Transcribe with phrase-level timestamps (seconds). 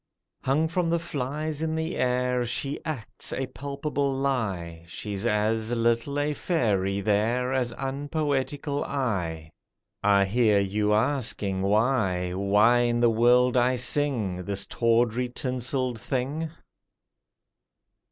[0.41, 6.33] Hung from the "flies" in air, She acts a palpable lie, She's as little a
[6.33, 9.51] fairy there As unpoetical I!
[10.01, 16.49] I hear you asking, Why— Why in the world I sing This tawdry, tinselled thing?